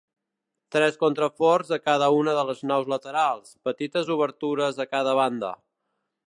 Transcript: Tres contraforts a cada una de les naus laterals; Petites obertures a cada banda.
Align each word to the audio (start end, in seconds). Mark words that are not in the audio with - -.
Tres 0.75 0.95
contraforts 1.01 1.73
a 1.77 1.79
cada 1.89 2.07
una 2.21 2.33
de 2.37 2.45
les 2.47 2.63
naus 2.71 2.89
laterals; 2.95 3.53
Petites 3.69 4.11
obertures 4.17 4.81
a 4.87 4.89
cada 4.95 5.15
banda. 5.23 5.55